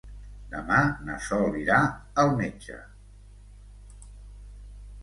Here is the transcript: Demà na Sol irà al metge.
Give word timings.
Demà 0.53 0.79
na 1.09 1.17
Sol 1.27 1.59
irà 1.65 1.77
al 2.25 2.35
metge. 2.41 2.79